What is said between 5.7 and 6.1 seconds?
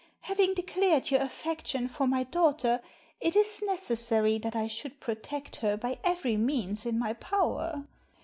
by